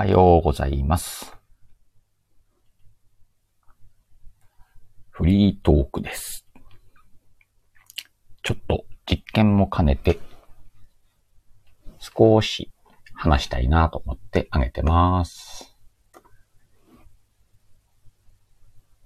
[0.00, 1.36] はようございます。
[5.10, 6.46] フリートークです。
[8.42, 10.18] ちょっと実験も兼ねて、
[11.98, 12.70] 少し
[13.12, 15.76] 話したいなと思ってあげてます。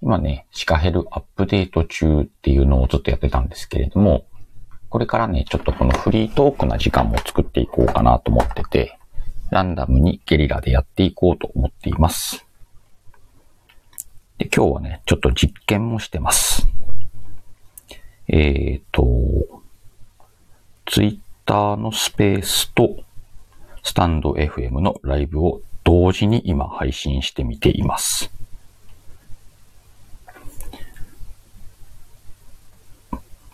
[0.01, 4.27] 今ね、シカヘルアップデート中っていうのをずっとやってたんですけれども、
[4.87, 8.97] これからね、ちょっとこのフリートークな時間も作っていこうかなと思ってて、
[9.55, 12.45] ランダムにゲリラでやっていこうと思っています。
[14.37, 16.67] で、今日はね、ちょっと実験もしてます。
[18.27, 19.05] えっ、と、
[20.85, 22.97] ツイッターのスペースと
[23.81, 28.29] スタンド FM のライブを同時に今配信してみています。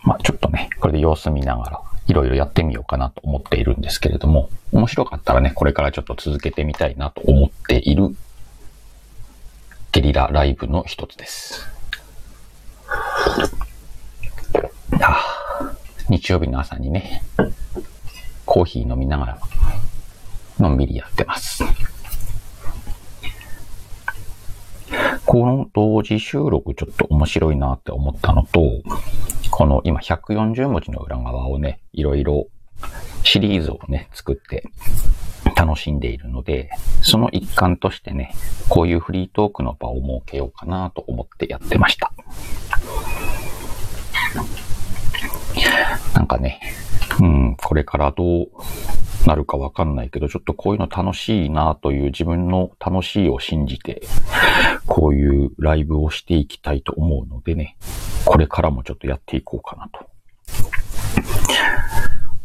[0.02, 8.14] まあちょっとね、これで様子見ながらいろいろやってみようかなと思っているんですけれども、面白かったらね、これからちょっと続けてみたいなと思っている
[9.92, 11.68] ゲリラライブの一つです。
[15.00, 15.20] あ
[16.08, 17.22] 日曜日の朝にね、
[18.44, 19.38] コーヒー飲みながら、
[20.58, 21.64] のんびりやってます。
[25.24, 28.82] この同時収録ちょっと面白いなって思ったのと、
[29.62, 32.48] この今140文字の裏側をね、いろいろ
[33.22, 34.64] シリーズをね、作って
[35.54, 38.34] 楽しんでいるので、その一環としてね、
[38.68, 42.12] こういうフリートークの場を設けようかなと思ってやってました。
[46.12, 46.60] なんかね、
[47.20, 48.48] うん、これからどう
[49.26, 54.02] なるかわかんないけど、ちょっとこういうの楽しいなという自分の楽しいを信じて、
[54.86, 57.76] こういうライブをしていきたいと思うのでね、
[58.24, 60.10] これからもちょっとやっていこうかなと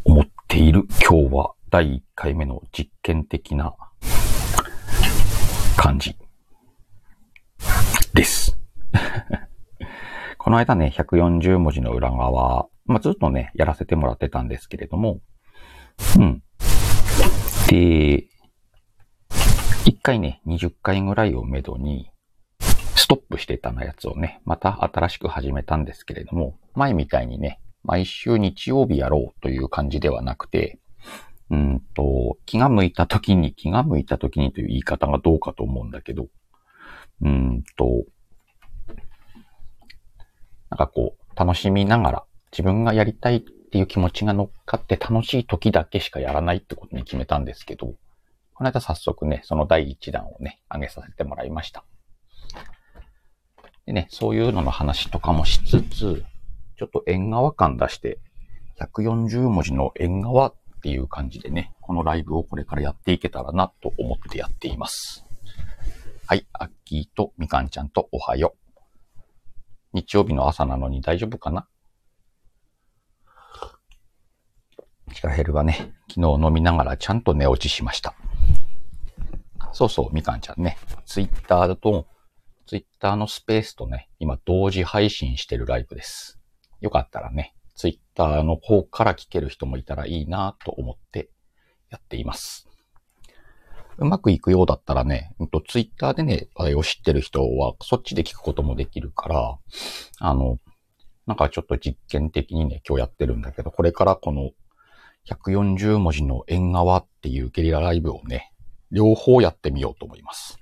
[0.04, 3.74] 思っている今日は第1回目の実験的な
[5.76, 6.16] 感じ
[8.14, 8.58] です。
[10.38, 15.20] この間ね、140文字の裏側、まあ、ずっとね、やらせてもらってたんですけれども、
[16.16, 16.42] うん。
[17.68, 18.24] で、
[19.84, 22.10] 一回ね、20回ぐらいをめどに、
[22.96, 30.78] ストップしてたなやつをね、また新しく始めたんですけれども、前みたいにね、毎週日曜日やろうという感じではなくて、
[31.50, 36.28] うんと、気が向いた時に、気が向いた時にという言い方がどうかと思うんだけど、
[37.20, 38.04] うんと、
[40.70, 47.88] なんかこう、楽しみながら、自分がやりたいっていう気持ちが乗っかって楽しい時だけしかやらないってことに決めたんですけど、
[48.54, 51.84] この間早速ね、その第一弾をね、上げさせてもらいました。
[53.84, 56.24] でね、そういうのの話とかもしつつ、
[56.78, 58.18] ちょっと縁側感出して、
[58.80, 65.26] 140文字の縁側っていう感じでね、このライブをこれからやっていけたらなと思ってやっています。
[66.26, 68.78] はい、アッキーとみかんちゃんとおはよう。
[69.92, 71.68] 日曜日の朝なのに大丈夫かな？
[75.12, 78.14] シカヘルはね、昨日飲みながらちゃんと寝落ちしました。
[79.72, 82.06] そうそう、みかんちゃんね、ツイッターだと、
[82.66, 86.38] ツイッターのスペースとね、今同時配信してるライブです。
[86.80, 91.30] よかったらね、ツイッターの方から聞ける人もいたらいいなと思って
[91.90, 92.68] やっています。
[93.98, 99.58] うまくいくようだったらね、うんとツイッターでね、あれを知ってる人はそっちで聞くこともできるから、
[100.20, 100.58] あの、
[101.26, 104.50] なんかちょっと実験的にね、今日やってるんだけど、これからこの
[105.28, 108.52] 140文字の縁側っていうゲリラライブをね、
[108.90, 110.58] 両方やってみようと思います。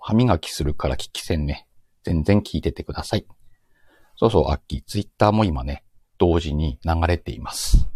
[0.00, 1.66] 歯磨きするから聞き戦ね。
[2.04, 3.26] 全然聞いててください。
[4.16, 5.84] そうそう、アッキー、ツイッターも今ね、
[6.16, 7.86] 同時に流れています。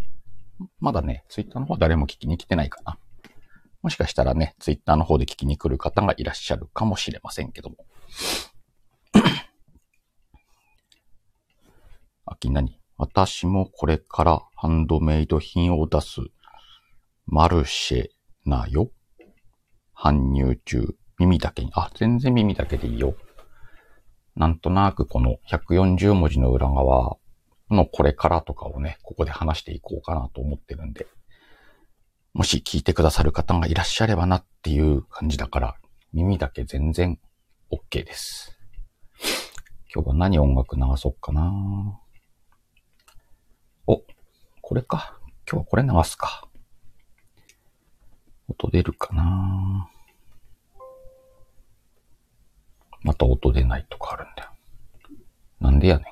[0.78, 2.98] まだね、ツイッターの方は誰も聞きに来てないかな。
[3.80, 7.76] もしかしたらね、ツイッターの方で聞きに来る方がいらっしゃるかもしれませんけども。
[12.26, 12.81] アッキー何？
[13.02, 16.21] 私もこれからハンドメイド品を出す
[17.27, 18.06] マルシェ
[18.48, 18.92] なよ。
[19.92, 20.94] 搬入中。
[21.18, 21.72] 耳だけに。
[21.74, 23.16] あ、全然耳だけでいいよ。
[24.36, 27.16] なんとなくこの140文字の裏側
[27.71, 31.09] のこれからとかをね、ここで話していこうかなと思ってるんで、
[32.34, 35.74] もし聞いてくださる方がいらっしゃればなっていう感じだから、
[36.12, 37.18] 耳だけ全然
[37.72, 38.56] OK です。
[39.92, 41.98] 今日は何音楽流そうかな、
[44.72, 45.19] これか。
[45.47, 46.48] 今日はこれ流すか。
[48.48, 49.91] 音出るかな
[53.03, 54.48] また音出ないとかあるんだよ。
[55.60, 56.07] なんでやねん。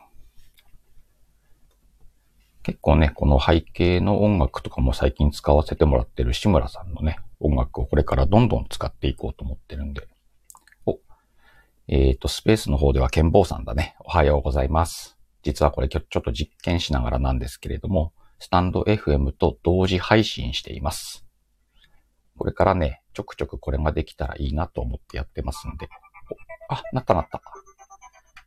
[2.63, 10.07] 結構ね、この背景の音楽とかも最近使わせてもらってる志村さんのね、音楽をこれからどんどん使っていこうと思ってるんで。
[10.85, 10.99] お、
[11.89, 13.97] えっ、ー、と、スペースの方では剣坊さんだね。
[14.01, 15.17] おはようございます。
[15.45, 21.27] 実はこれちょっと実験しながらなんですけれども、スタンド FM と同時配信しています。
[22.39, 25.91] これからね、ちょくちょくこれができたらいいなと思ってやってますんで。
[26.71, 27.43] あ、なったなった。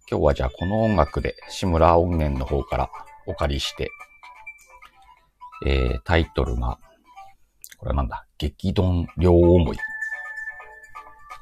[0.09, 2.89] 今日はじゃあこの音楽で志村音源の方から
[3.27, 3.91] お借りして、
[5.65, 6.79] えー、タイトルが、
[7.77, 9.77] これなんだ、激丼両思い。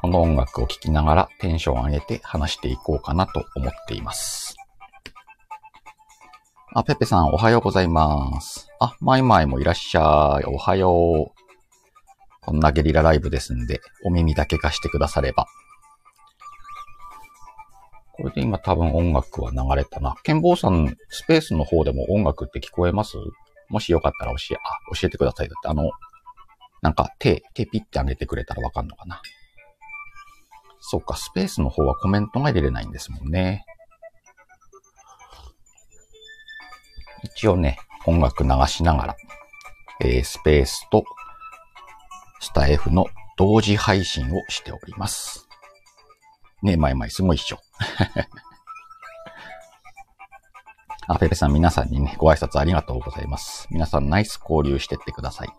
[0.01, 4.50] この音楽を聴きながらテンション上げて話していこうかなと思っています。
[6.73, 8.69] あ、ペペさんおはようございます。
[8.79, 10.45] あ、マイマイもいらっしゃい。
[10.45, 11.41] おはよう。
[12.39, 15.47] こんなゲリラライブですんで、お耳だけ貸してくだされば。
[18.13, 20.15] これで今多分音楽は流れたな。
[20.23, 23.17] ケンボーさん、スペースの方でも音楽って聞こえます？
[23.67, 25.49] もしよかったら教え、あ、教えてください。
[25.49, 25.91] だってあの、
[26.81, 29.21] なんか手、手ピッて上げてくれたらわかんのかな。
[30.79, 33.65] そっか、スペースの方はコメントが入れれないんですもんね。
[37.23, 39.15] 一応ね、音楽流しながら、
[40.01, 41.03] えー、スペースと
[42.39, 43.05] スタイフの
[43.37, 45.47] 同時配信をしております。
[46.63, 47.59] ねえ、まいまい、すごいっしょ。
[51.07, 53.67] あ、ペペさん皆さんにね、ご挨拶ありがとうございます。
[53.71, 55.49] 皆さんナイス交流してってください。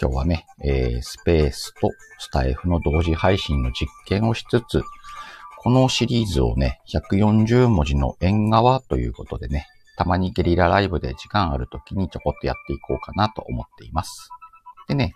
[0.00, 4.82] 今日はね、えー、スペースとスタイフの同時配信の実験をしつつ、
[5.58, 9.66] このシリーズをね、140文字の縁側ということでね、
[10.02, 14.30] たまにゲリラライブで時間ある時にちょこっとやっていこうかなと思っています。
[14.88, 15.14] でね、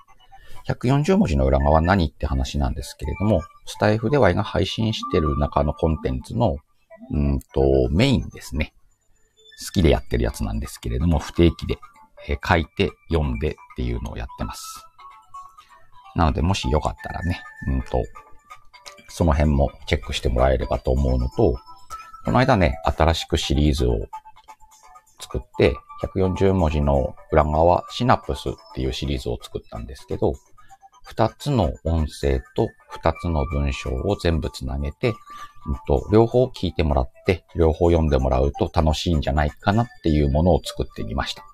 [0.68, 6.58] 140文字の裏側何って話なんですけれども、スタイフでは今配信してる中のコンテンツの、
[7.10, 8.74] うんと、メインですね。
[9.66, 11.78] 好きでやってるやつなんですけれども、不定期で、
[12.28, 14.84] え、書いて読んでっていうのをやってます。
[16.14, 18.04] なので、もしよかったらね、うんと、
[19.08, 21.56] その辺もチェックしてもらえればと思うのと、
[22.24, 24.08] この間ね、新しくシリーズを
[25.36, 30.34] 作って、140文字の裏側、シナプスっていうシリーズを作ったんですけど、
[31.04, 35.14] 二つの音声と二つの文章を全部つなげて、
[35.86, 41.44] と、両方聞いてもらって、両方読んでもらうと楽しいんじゃないかなっていうものを作ってみました。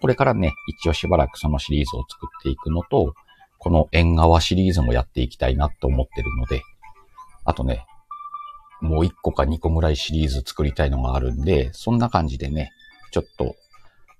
[0.00, 3.14] これからね、一応しばらくそのシリーズを作っていくのと、
[3.58, 6.62] この縁側シリーズもやっていきたいなと思ってるので、
[7.44, 7.86] あとね、
[8.80, 12.72] もう一個か二個ぐらいシリーズ作りたいのがあるんで、そんな感じでね、
[13.12, 13.56] ちょっと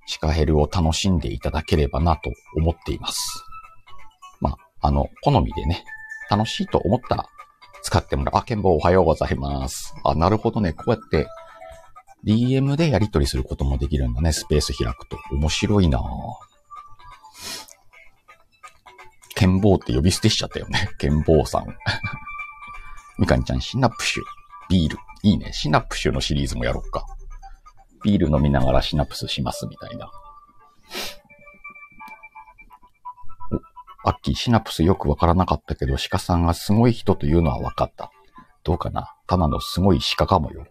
[0.06, 3.44] シカヘルを楽しんでいただければなと思っています。
[4.40, 5.84] まああの、好みでね、
[6.30, 7.26] 楽しいと思ったら
[7.82, 8.38] 使ってもらう。
[8.38, 9.94] あ、ケンボおはようございます。
[10.04, 10.72] あ、なるほどね。
[10.72, 11.28] こうやって
[12.24, 14.32] DM でやり取りすることもできるんだね。
[14.32, 15.18] スペース開くと。
[15.32, 16.02] 面白いな
[19.36, 20.88] ケンボって呼び捨てしちゃったよね。
[20.98, 21.66] ケンボさん。
[23.18, 24.22] みかんちゃん、シナプシュ。
[24.68, 24.98] ビール。
[25.22, 25.52] いいね。
[25.52, 27.06] シナプシュのシリーズもやろっか。
[28.06, 30.08] ビール飲みながらシナプスしますみたいな。
[34.04, 38.12] おアッキー、シナプスよくわからなかったけど、鹿さんがすごい人というのはわかった。
[38.62, 39.16] どうかな？
[39.26, 40.68] ただのすごい鹿かもよ。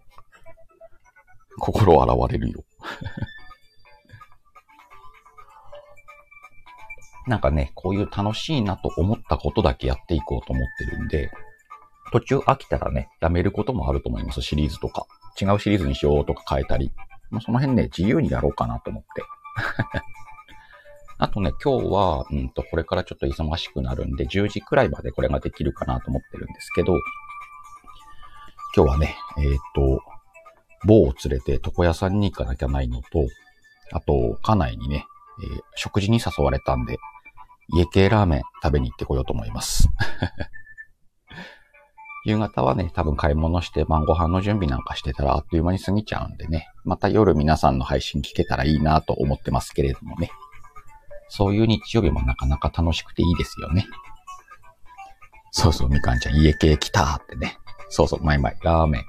[1.60, 2.64] 心洗われるよ。
[7.28, 11.30] なんかね、こういう楽しいなと思ったことだけやっていこうと思ってるんで、
[12.14, 15.06] 途中飽きたらね、やめることもあると思います、シリーズとか。
[15.42, 16.94] 違うシリーズにしようとか変えたり。
[17.30, 19.24] まあ、その辺ね、自由にやろうかなと思って。
[21.18, 26.94] あとね、今日は、うんと、これからちょっと忙しくなるんで、10時くらいまでこれができるかなと思ってるんですけど、
[28.76, 30.04] 今日はね、えっ、ー、と、
[30.86, 33.26] 某を連れて床屋さんに行かなきゃないのと、
[33.92, 35.06] あと、家内にね、
[35.42, 36.98] えー、食事に誘われたんで、
[37.70, 39.88] 家系ラーメン食べに行ってこようと思います。
[42.26, 50.32] 夕方はね、多分買い物して晩ご飯の準備なんかしてたらあっという間に過ぎちゃうんでね、また夜皆さんの配信聞けたらいいなと思ってますけれどもね。
[51.30, 53.86] そういう日曜日もなかなか楽しくていいですよね。
[55.52, 57.60] そうそう、みかんちゃん家系来たってね。
[57.90, 59.06] そうそう、まいまい、ラーメン。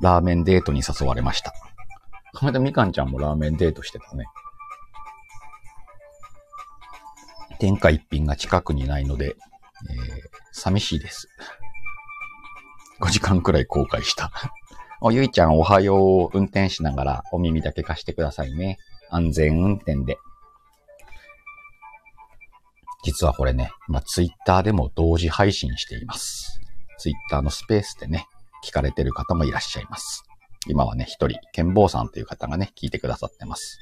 [0.00, 1.54] ラーメンデートに誘われました。
[2.34, 4.26] この間みかんちゃんもラーメンデートしてたね。
[7.60, 9.36] 天下一品が近くにないので、
[9.88, 9.96] えー、
[10.50, 11.28] 寂しいです。
[13.00, 14.30] 5時間くらい後悔した。
[15.00, 16.38] お、ゆいちゃんおはよう。
[16.38, 18.78] 運転しながらお耳だけ貸してくださいね。
[19.10, 20.18] 安全運転で。
[23.04, 26.60] 実はこれね、今ツイッターでも同時配信しています。
[26.98, 28.26] ツイッターのスペースでね、
[28.64, 30.22] 聞かれてる方もいらっしゃいます。
[30.68, 33.78] 今はね、一人、ケンボーさんという方がね、聞いてくださってます。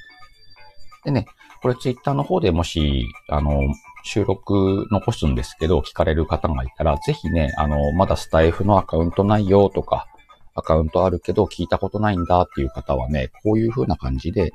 [1.04, 1.26] でね、
[1.60, 3.60] これツイッターの方でもし、あの、
[4.02, 10.06] 収録残すんですけど、聞かれる方がいたら、ぜひね、あの、まだスタイフのアカウントないよとか、
[10.54, 14.50] アカウントあるけど聞いたことないんだっていう方はね、こういう風な感じで、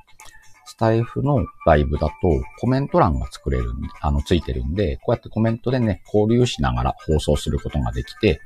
[0.67, 2.15] スタイフのライブだと
[2.59, 3.71] コメント欄が作れる、
[4.01, 8.41] あの、ついてるんで、こうやってコメントでね、交流しながら放送することができて、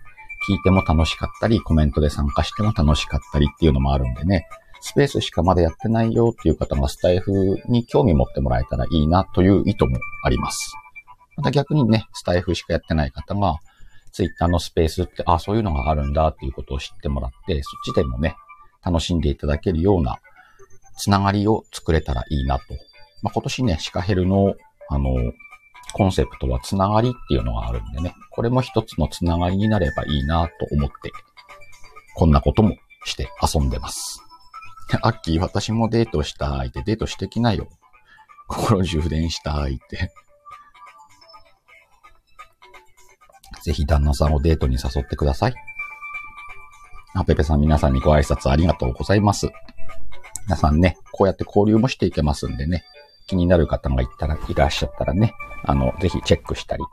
[0.48, 4.48] 聞いても楽しかったり、コメントで参加しても楽しかったりっていうのもあるんでね、
[4.82, 10.74] スペースしかまだやってないよっていう方がスタイフに興味持ってもらえたらいいなという意図もあります。
[11.40, 13.60] また逆にね、スタイフしかやってない方が、
[14.12, 18.36] ツイッターのスペースって、あ、そういうのがあるんだっていうことを知ってもらって、そっちでもね、
[18.84, 20.20] 楽しんでいただけるような
[20.98, 22.66] つながりを作れたらいいなと。
[23.22, 24.56] まあ、今年ね、シカヘルの、
[24.90, 25.16] あの、
[25.94, 31.12] コンセプトはつながりっていうのがあるんでね、これも一つのつながりになればいいなと思って、
[32.16, 34.22] こんなこともして遊んでます。
[35.02, 37.70] アッキー、私もデートしたいってデートしてきなよ。
[38.48, 40.12] 心充電したいって。
[43.64, 45.54] ぜひ旦那さんをデートに誘ってください。
[47.14, 49.50] あ、ペペさん皆さんにご挨拶ありがとうございます。
[50.46, 52.84] 皆さんね、こうやって交流もしていけますんでね、
[53.28, 56.84] 気になる方がいたら、いらっしゃったらね、あの、ぜひチェックしたり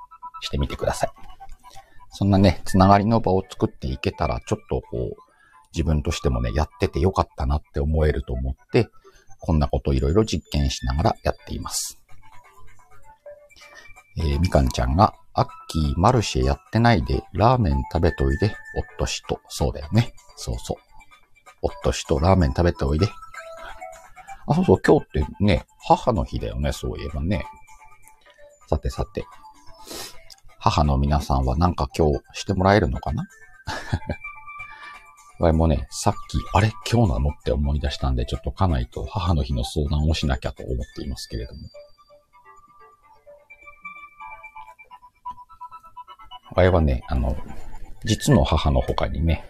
[0.41, 1.11] してみてください。
[2.11, 5.17] そんなね、つながりの場を作っていけたら、ちょっとこう、
[5.73, 8.89] 自分としてもね、やっててよかったなって思えると思って、
[9.39, 12.01] こんなこといろいろ実験しながらやっています。
[14.19, 19.41] えー、みかんちゃんが、アッキーマルシェやってないで、ラーメン食べといで、おっとしと。
[19.49, 20.15] そうだよね。
[20.37, 20.77] そうそう。
[21.61, 23.07] おっとしと、ラーメン食べておいで。
[24.47, 27.45] あ、そうそう、今日ってね、母の日だよね、そういえばね。
[28.69, 29.27] さてさて。
[30.59, 33.25] 母の皆さんはなんか今日してもらえるのかな？
[35.39, 36.73] わいもね、さっき、あれ？
[36.91, 37.31] 今日なの？
[37.31, 41.61] って思い出したんで、ちょっと家内と母の日の相談をしなきゃと思っていますけれども。
[46.57, 47.37] わいはね、あの、
[48.05, 49.45] 実の母の他にね、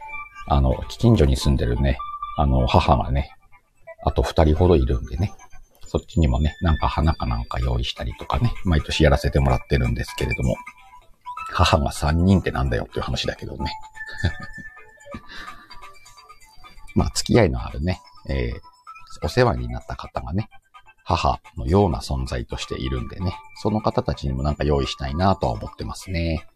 [0.48, 1.98] あの、近所に住んでるね、
[2.36, 3.30] あの、母がね、
[4.04, 5.32] あと二人ほどいるんでね、
[5.86, 10.56] そっちにもね、なんか花かなんか用意したりとかね、毎年やらせてもらってるんですけれども、
[11.52, 13.72] 母が三人ってなんだよっていう話だけどね。
[16.96, 18.60] まあ、付き合いのあるね、えー、
[19.22, 20.50] お世話になった方がね、
[21.04, 26.48] 母のような存在としているんでね、その方たちにもなんか用意したいなとは思ってますね。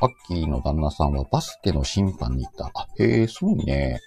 [0.00, 2.70] アッキーの旦那さんはバスケの審判に行った。
[2.74, 4.00] あ、へえ、そうね。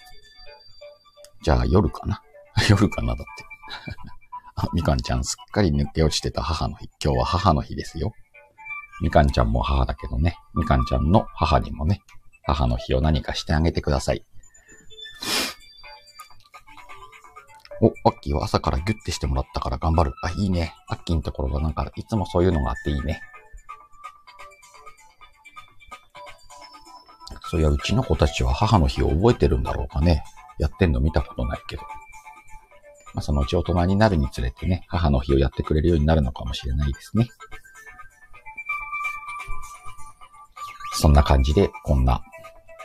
[1.44, 2.22] じゃあ夜かな。
[2.70, 3.46] 夜かな、だって。
[4.56, 6.90] あ、みかんちゃんすっかり抜け落ちてた母の日。
[7.04, 8.14] 今日は母の日ですよ。
[9.02, 12.02] みかんちゃんも母だけどね、みかんちゃんの母にもね、
[12.44, 14.26] 母の日を何かしてあげてください。
[17.82, 20.14] お、アッキーは朝からギュッてしてもらったから頑張る。
[20.24, 20.74] あ、いいね。
[20.88, 23.22] アッキーのところがなんかいつもそういうのがあっていいね。
[27.50, 30.24] そういや、うちの子たちは母の日を覚えてるんだろうかね。
[30.58, 31.84] やってんの見たことないけど。
[33.14, 37.30] まあ、そのうち大人になるにつれてね、母の日をやってくれるようになるのかもしれないですね。
[40.94, 42.24] そんな感じで、こんな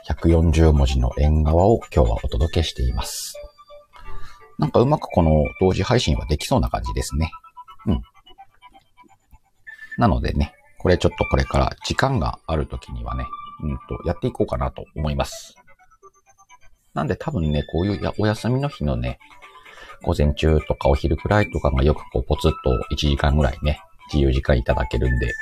[0.09, 3.35] 140文字の縁側を今日はお届けしています。
[4.59, 7.31] なんかうまくこの同時配信はできそうな感じですね。
[7.87, 8.03] うん。
[9.97, 13.27] なのでね、これちょっとこれから時間がある時にはね、
[13.63, 15.55] うんと、やっていこうかなと思います。
[16.95, 19.19] なんで多分ね、こういうやお休みの日のね、
[20.03, 23.81] 午前中とかお昼くらいとかがよくこうポツッと1時間ぐらいね、
[24.13, 25.33] 自由時間いただけるんで、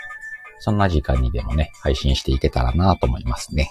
[0.61, 3.71] そんな時間にでもね、配信していけたらなと思いますね。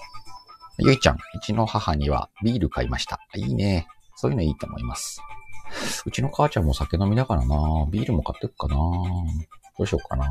[0.80, 3.20] ゆいちゃん、うちの母にはビール買いました。
[3.36, 3.88] いいね。
[4.16, 5.22] そういうのいいと思います。
[6.06, 10.26] うちの母ちゃんも酒飲みだからなビールも買ってくかなどうしようかな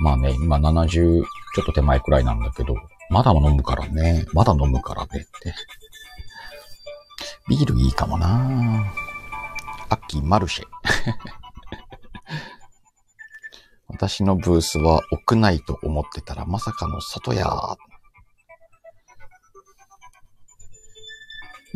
[0.00, 2.74] まあね、今70ちょっと手前くらいなんだけど、
[3.10, 4.26] まだ飲むからね。
[4.32, 5.54] まだ飲むからねって。
[7.48, 8.92] ビールいいかもな
[9.88, 10.64] アッキーマルシェ。
[13.86, 17.46] 私のブースは屋内と思ってたらまさかの外や。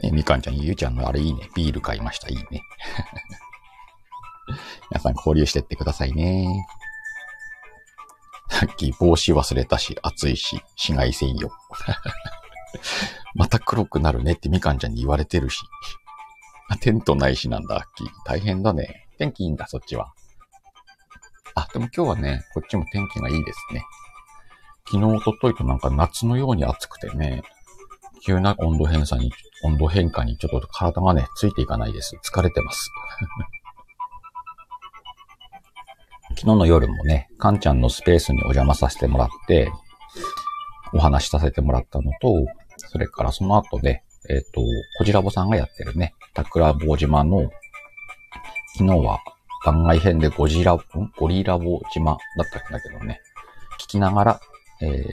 [0.02, 1.50] ねみかんちゃん、ゆうちゃんのあれいいね。
[1.54, 2.28] ビール買いました。
[2.28, 2.62] いいね。
[4.90, 6.66] 皆さん交流してってくださいね。
[8.68, 11.52] っき帽子忘れたし、暑いし、紫外線よ。
[13.34, 15.62] また黒くなるねってみかんちゃんに言われてるし。
[16.80, 18.08] テントないしなんだ、アッキー。
[18.24, 19.08] 大変だね。
[19.18, 20.12] 天気いいんだ、そっちは。
[21.54, 23.82] あ、でも今日はね、こっちも天気がいいですね。
[24.86, 27.42] 昨日、おとといとなんか夏のように暑くてね、
[28.24, 29.32] 急な温度変化に、
[29.64, 32.16] 温度変化にちょっと体がね、ついていかないです。
[32.22, 32.90] 疲れてます。
[36.38, 39.72] 昨日の夜もね、かんちゃんのスペースにお邪魔させてもらって、
[40.92, 44.60] お話しさせてもらったのと、それからその後で、えっ、ー、と、
[44.98, 47.50] こじらぼさんがやってるね、桜坊島の、
[48.76, 49.18] 昨日は
[49.64, 50.78] 番外編でゴジラ、
[51.16, 53.20] ゴリラ坊島だったんだけどね、
[53.80, 54.40] 聞きながら、
[54.80, 55.06] えー、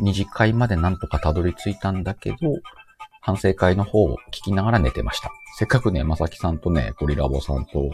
[0.00, 2.36] 二次会までなんとかたどり着いたんだけど、
[3.22, 5.30] 反省会の方を聞きながら寝てました。
[5.56, 7.90] せっかくね、まさきさんとね、ゴリラボさんと、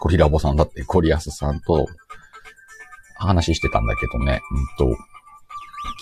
[0.00, 1.86] ゴリラボさんだって、ゴリアスさんと
[3.16, 4.40] 話してたんだけどね、
[4.78, 4.96] うんと、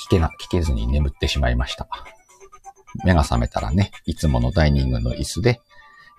[0.06, 1.88] 聞けな、聞けずに眠ってしまいました。
[3.04, 5.60] 目が覚めたらね、いつものダイニングの椅子で、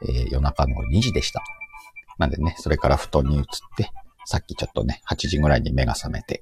[0.03, 1.43] えー、夜中の2時でした。
[2.17, 3.43] なんでね、それから布団に移っ
[3.77, 3.89] て、
[4.25, 6.41] さっきちょっとね、8時ぐらいに目が覚めて、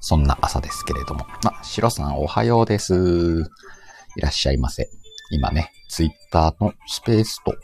[0.00, 1.26] そんな朝ですけれども。
[1.44, 3.50] あ、シロさんおはようです。
[4.16, 4.88] いらっしゃいませ。
[5.30, 7.56] 今ね、ツイッターのスペースと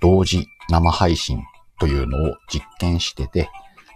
[0.00, 1.42] 同時生配信
[1.78, 3.48] というのを実験してて、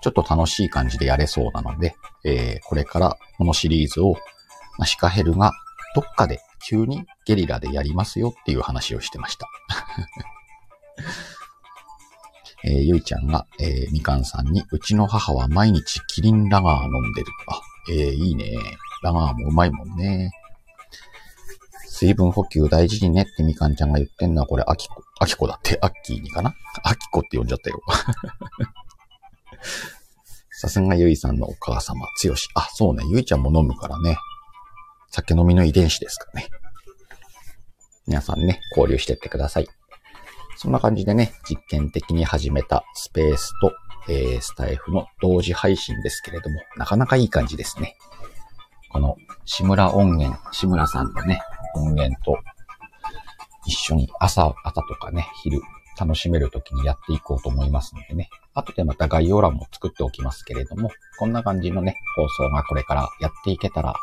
[0.02, 4.16] ちょっと楽しい感じでやれそうなので、えー、これからこのシリーズを、
[4.78, 5.52] まシカヘルが
[5.94, 9.46] どっかで急にゲリラでやりますよっていう話をしてました。
[12.64, 17.26] えー、ゆいちゃんが、えー、みかんさんに、うちの母は毎日キリンラガー飲んでる。
[17.48, 17.60] あ、
[17.90, 18.52] えー、いいね。
[19.02, 20.30] ラガーもうまいもんね。
[21.92, 26.54] 水分補給大事にねってみかんちゃんが言ってんのは、これ、あきこ、あきこだって、アッキーにかな？
[26.82, 27.82] あきこって呼んじゃったよ。
[30.50, 32.48] さすがゆいさんのお母様、つよし。
[32.54, 34.16] あ、そうね、ゆいちゃんも飲むからね。
[35.10, 36.48] 酒飲みの遺伝子ですからね。
[38.06, 39.68] 皆さんね、交流してってください。
[40.56, 43.70] そんな感じでね、実験的に始めたスペースと、
[44.08, 47.98] えー、スタイフの同時配信ですけれども、なかなかいい感じですね。
[48.92, 51.40] この、志村音源、志村さんのね、
[51.74, 52.38] 音源と
[53.66, 55.60] 一緒に朝、朝とかね、昼、
[55.98, 58.28] 楽しめる時にやっていこうと思いますのでね。
[58.54, 63.94] 後でまた概要欄も作っておきますけれども、こんな感じのね、放送がこれからやっていけたら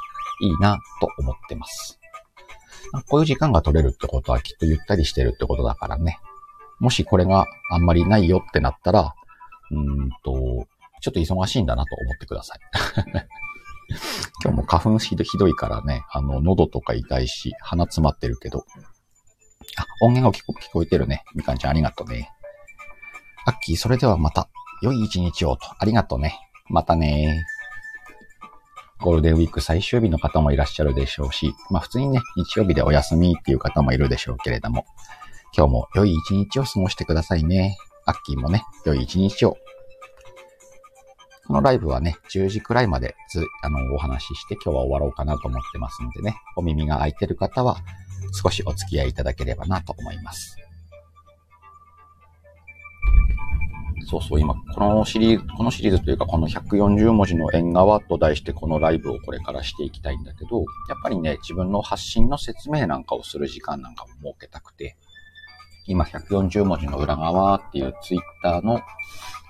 [0.42, 2.00] いいなと思ってます。
[3.08, 6.20] こういう時間が取れるってことはきっとゆったりしてるってことだからね。
[6.80, 9.14] もしこれがあんまりないよってなったら、
[9.72, 10.68] うんと、
[11.02, 12.60] ちょっと忙しいんだなと思ってください。
[14.44, 18.66] 今日も花粉ひどいからね、あの、喉とか痛いし、鼻詰まってるけど。
[19.78, 21.24] あ、音源が聞こ聞こえてるね。
[21.36, 22.32] みかんちゃんありがとうね。
[23.46, 24.50] アッキー、それではまた、
[24.82, 25.68] 良い一日をと。
[25.78, 26.40] ありがとうね。
[26.70, 27.44] またね
[29.02, 34.86] ゴールデンウィーク最終日の方もいらっしゃるでしょうし、まあ普通にね、日曜日でお休みっていう方もいるでしょうけれども、
[35.56, 37.78] 今日も良い一日を過ごしてくださいね。
[38.06, 39.58] アッキーもね、良い一日を。
[41.50, 47.78] このライブはね、10時くらいまでず、あの、お話しして今日は終わろうかなと思ってますのでね、お耳が開いてる方は
[48.32, 50.56] 少しお付き合いいただければなと思います。
[54.08, 64.98] そうそう、今、このシリーズ、このシリーズというか、この140文字の縁側と題してこのライブをこれからしていきたいんだけど、やっぱりね、自分の発信の説明なんかをする時間なんかも設けたくて、
[65.88, 68.82] 今140文字の裏側っていうツイッターの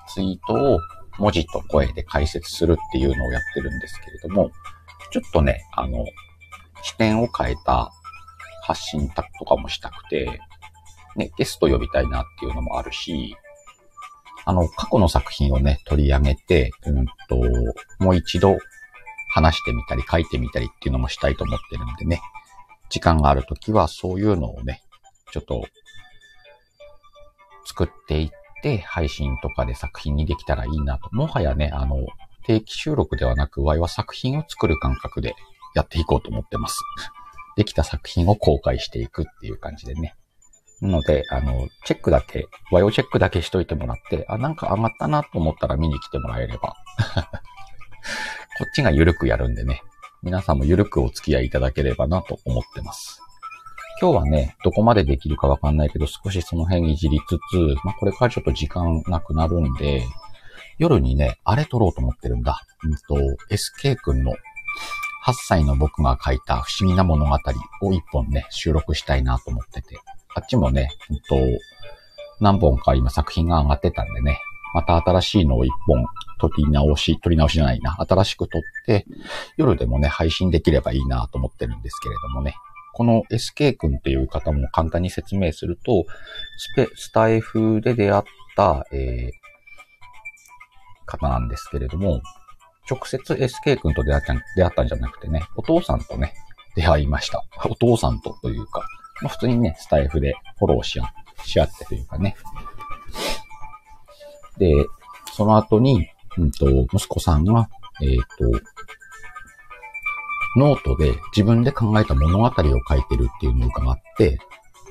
[0.07, 0.79] ツイートを
[1.19, 4.51] 文字と声で解説するっていうのをやってるんですけれども、
[5.11, 6.05] ちょっとね、あの、
[6.81, 7.91] 視点を変えた
[8.63, 10.39] 発信とかもしたくて、
[11.15, 13.35] ね、ゲスト呼びたいなっていうのもあるし、
[14.45, 17.37] あの、過去の作品をね、取り上げて、うんと、
[17.99, 18.57] もう一度
[19.29, 22.21] 話してみたり書いてみたりっていうのもしたいと思ってるんでね、
[22.89, 24.81] 時間があるときはそういうのをね、
[25.31, 25.65] ちょっと
[27.65, 28.38] 作っていって
[28.85, 31.09] 配信とかで作品にできたらいいなと。
[31.11, 32.05] もはやね、あの、
[32.45, 35.35] 定期収録ではなく、ワイは作品を作る感覚で
[35.75, 36.79] やっていこうと思ってます。
[37.55, 40.15] できた作品を公開していくっていう感じでね。
[40.81, 46.75] なので、あの、チェックだけ、ワイオチェックだけしといてもらって、あ、なんか上がったなと思ったら見に来てもらえれば。
[48.57, 49.81] こっちが緩くやるんでね。
[50.21, 53.21] 皆さんも緩くお付き合いいただければなと思ってます。
[54.01, 60.03] 今日はね、どこまでできるかわかんないけど、少しその辺いじりつつ、まあ、これからちょっと時間なくなるんで、
[60.77, 62.61] 夜にね、あれ撮ろうと思ってるんだ。
[62.85, 63.15] うんと、
[63.49, 64.31] SK 君の
[65.25, 67.37] 8歳の僕が書いた不思議な物語
[67.81, 69.97] を一本ね、収録したいなと思ってて。
[70.33, 71.35] あっちもね、うんと、
[72.39, 74.39] 何本か今作品が上がってたんでね、
[74.73, 76.05] また新しいのを一本
[76.39, 79.05] 撮り直し、撮り直しじゃないな、新しく撮って、
[79.57, 82.55] 夜でもね、配信できればいいなと思ってるんですけれどもね。
[82.93, 86.05] この SK 君っていう方も簡単に説明すると、
[86.57, 88.23] スペ、スタイフで出会っ
[88.55, 89.31] た、えー、
[91.05, 92.21] 方なんですけれども、
[92.89, 96.33] 直接 SK 君と出会った出会ったんじゃなくてね、お父さんとね、
[96.75, 97.43] 出会いました。
[97.69, 98.81] お父さんとというか、
[99.21, 101.11] まあ、普通にね、スタイフでフォローし合
[101.43, 102.35] し合ってというかね。
[104.57, 104.73] で、
[105.33, 107.69] その後に、うんと、息子さんが、
[108.01, 108.61] えっ、ー、と、
[110.55, 112.51] ノートで自分で考えた物語を
[112.87, 114.39] 書いてるっていうのを伺って、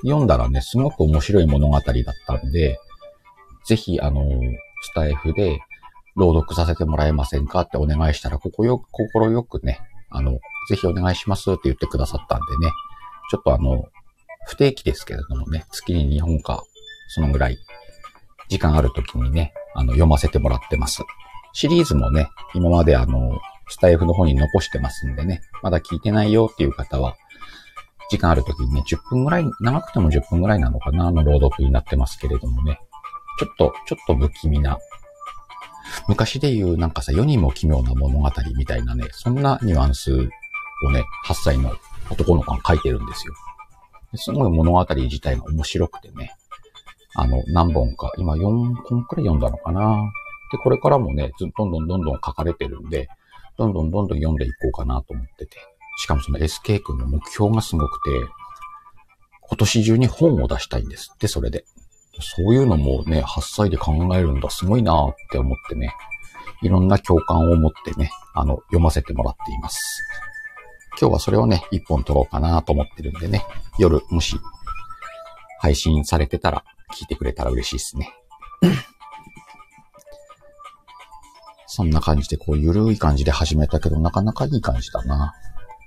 [0.03, 1.83] 読んだらね、すごく面白い物語だっ
[2.25, 2.79] たんで、
[3.65, 4.23] ぜひ、あの、
[4.81, 5.59] スタイフで
[6.15, 12.71] 朗読させてもらえませんかってお願いしたら、ここよ、心よくね、あの、ぜひお願いしますって言ってくださったんでね、
[13.29, 13.89] ちょっとあの、
[14.47, 16.63] 不定期ですけれどもね、月に2本か、
[17.09, 17.57] そのぐらい、
[18.47, 21.03] 時間ある時にね、あの、読ませてもらってます。
[21.53, 23.39] シリーズもね、今まであの、
[23.69, 27.15] スタイフの方に残してますんでね、まだ聞いてないよっていう方は、
[28.09, 32.79] 時間ある時にね、10分ぐらい、長くても10分ぐらいなのかな、の朗読になってますけれどもね、
[33.39, 34.79] ちょっと、ちょっと不気味な、
[36.07, 41.73] 昔で言うなんかさ、世にも奇妙な物語みたいなね、そんなニュアンスをね、8歳の
[42.09, 43.33] 男の子が書いてるんですよ。
[44.15, 46.33] すごい物語自体が面白くてね、
[47.15, 50.11] あの、何本か、今4本くらい読んだのかな。
[50.51, 53.07] で、これからもね、どんどんどんどん書かれてるんで、
[53.59, 55.57] どんどんどんどん読んでいこうかなと思ってて。
[56.01, 58.25] しかもその SK 君の目標がすごくて、
[59.41, 61.65] 今年中に本を出したいんですって、それで。
[62.21, 65.93] そういうのもね、8歳で考えるんだ、すごいなーって思ってね、
[66.61, 69.77] いろんな共感を持ってね、あの、読ませてもらっています。
[70.99, 73.45] 今日はそれをね、一本撮ろうかなと思ってるんでね、
[73.77, 74.37] 夜、もし、
[75.59, 78.13] 配信されてたら、聞いてくれたら嬉しいですね。
[81.71, 85.35] そんな感じで、こう、ゆるい感じで始めたけど、なかなかいい感じだな。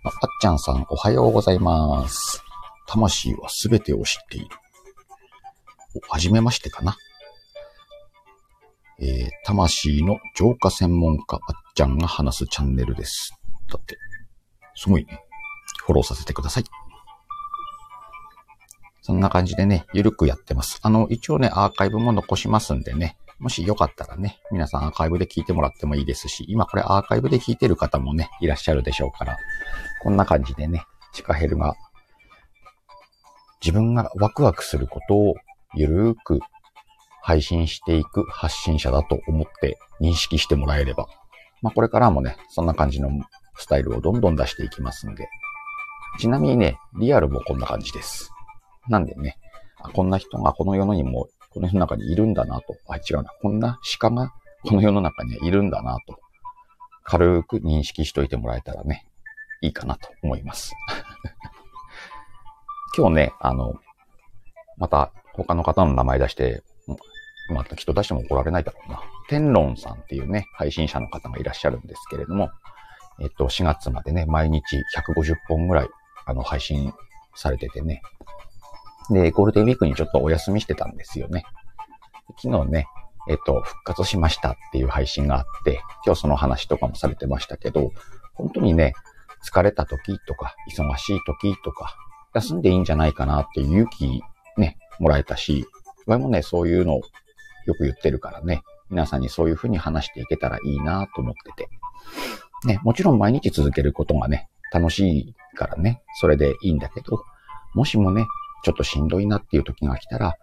[0.04, 2.40] あっちゃんさん、おはようございます。
[2.86, 4.46] 魂はすべてを知っている。
[6.08, 6.96] お、はじめましてかな。
[9.00, 13.32] えー、魂の浄化専門家、あっちゃんが話すチャンネルです。
[13.68, 13.98] だって、
[14.76, 15.18] すごいね。
[15.84, 16.64] フォローさせてください。
[19.00, 20.78] そんな感じでね、ゆるくやってます。
[20.82, 29.36] あの、一応ね、アーカイブも残しますんでね、もしよかったらね、皆さんアーカイブで聞いてもらってもいいですし、今これアーカイブで聞いてる方もね、いらっしゃるでしょうから、
[30.04, 31.74] こんな感じでね、シカヘルが
[33.60, 35.34] 自分がワクワクすることを
[35.74, 36.38] ゆるーく
[37.20, 41.08] 配信していく発信者だと思って認識してもらえれば、
[41.62, 43.10] まあこれからもね、そんな感じの
[43.56, 45.28] スタイルをどんどん出していきますんで、
[46.20, 48.30] ちなみにね、リアルもこんな感じです。
[48.88, 49.36] なんでね、
[49.94, 52.76] こんな人がこの世にもこの世の中にいるんだなと。
[52.88, 53.30] あ、違うな。
[53.40, 54.32] こんな鹿が
[54.64, 56.18] この世の中にはいるんだなと。
[57.04, 59.06] 軽く認識しといてもらえたらね、
[59.60, 60.74] いいかなと思います。
[62.96, 63.74] 今日ね、あの、
[64.78, 66.62] また他の方の名前出して、
[67.50, 69.02] また人出しても怒られないだろうな。
[69.28, 72.50] 天論さんっていうね、配信者の方がいらっしゃるんですけれども、
[73.20, 74.62] えっと、4月までね、毎日
[74.96, 75.88] 150本ぐらい、
[76.24, 76.94] あの、配信
[77.34, 78.02] されててね、
[79.10, 81.44] で、ゴールデンウィークにちょっとお休みしてたんですよね。
[82.40, 82.86] 昨日ね、
[83.28, 87.92] えっと、復活しましたっていう配信があって、今日その話とかもされてましたけど、
[88.34, 88.94] 本当にね、
[89.44, 91.96] 疲れた時とか、忙しい時とか、
[92.34, 94.22] 休んでいいんじゃないかなっていう勇気
[94.56, 95.66] ね、もらえたし、
[96.06, 97.00] 俺もね、そういうのを
[97.66, 101.68] よく言ってるからね、皆さんにそういうふうに話していけたらいいなと思ってて。
[102.64, 107.24] ね、もちろん毎日続けることがね、楽しいからね、それでいいんだけど、
[107.74, 108.26] もしもね、
[108.62, 110.36] ちょっとしんどいなっていう時が来たら、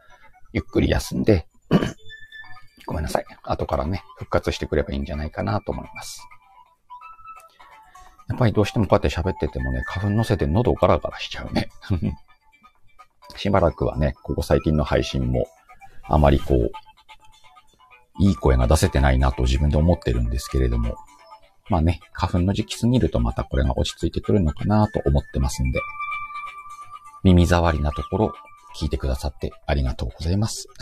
[0.53, 1.47] ゆっくり休んで
[2.85, 3.25] ごめんなさい。
[3.43, 6.27] 後からね、復活してくればいいんじゃないかなと思います。
[8.29, 11.69] やっぱりどうしてもこうやって喋っててもね、花粉乗せて喉ガラガラしちゃうね。
[13.37, 15.47] しばらくはね、ここ最近の配信も、
[16.03, 16.71] あまりこう、
[18.19, 20.95] いい声が出せてないなと自分で思ってるんですけれども、
[21.69, 25.79] まあね、花粉の時期過ぎるとまたこれが落ち着いてくるのかなと思ってますんで、
[27.23, 28.33] 耳障りなところ
[28.75, 30.67] 聞いてくださってありがとうございます。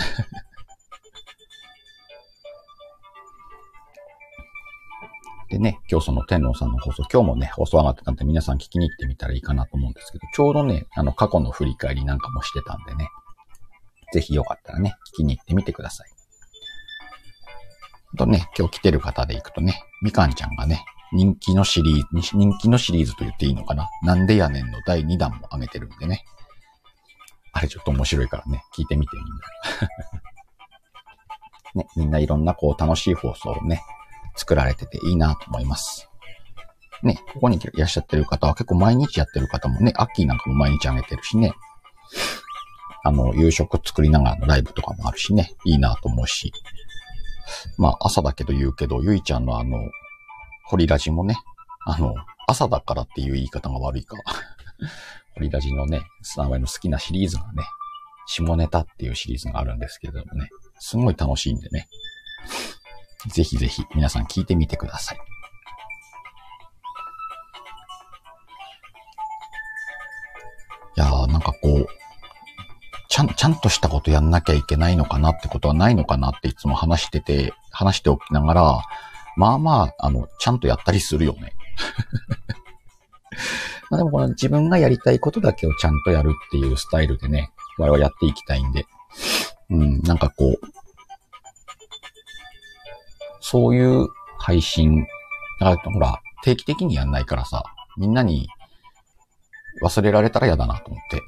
[5.50, 13.10] でね、今日その天皇さんの放送、今日もね、放送上がってたんで皆さん聞きに行ってみたらいいかなと思うんですけど、ちょうどね、あの過去の振り返りなんかもしてたんでね、
[14.12, 16.18] ぜひよかったらね、聞きに行ってみてください。
[18.18, 23.90] とね、今日来てる方で行くとね、みかんちゃんがね、人気のシリーズ、人気のシリーズと言っていいのかな？
[24.04, 26.24] なんでやねんの第2弾も上げてるんでね。
[27.54, 29.32] あれちょっと面白いからね、聞いてみてみんな。
[31.84, 33.82] ね、みんないろんなこう楽しい放送をね、
[34.36, 36.10] 作られてていいなと思います。
[37.04, 41.54] ね、ここにいらっしゃってる方は結構毎日やってる方もね、アッキーなんかも毎日上げてるしね。
[43.04, 46.52] あの、夕食作りながらのライブとかもあるしね、いいなと思うし。
[47.78, 49.80] まあ、朝だけど言うけど、ゆいちゃんのあの、
[50.68, 51.36] ホリラジもね、
[51.86, 52.14] あの、
[52.48, 54.18] 朝だからっていう言い方が悪いか。
[55.36, 57.64] ホリラジのね、スタンバイの好きなシリーズがね、
[58.28, 60.50] 下ネタっていうシリーズがあるんですけれどもね、
[60.80, 61.88] すごい楽しいんでね、
[63.28, 65.18] ぜひぜひ皆さん聞いてみてください。
[70.98, 71.88] いやーなんかこう、
[73.08, 78.82] ちゃん、ちゃんとしたことやんなきゃいけないのかなってことはないのかなっていつも話してて、話しておきながら、
[79.38, 81.54] まあまあ、あの、ちゃんとやったりするよね。
[83.90, 88.86] まあでもこの自分がやりたいことだけをちゃんとやるっていうスタイルでね、我々やっていきたいんで、
[89.70, 90.60] うん、なんかこう、
[93.40, 94.08] そういう
[94.40, 95.06] 配信、
[95.60, 97.64] だからほら、定期的にやんないからさ、
[97.96, 98.50] みんなに
[99.84, 101.22] 忘れられたら嫌だなと思って。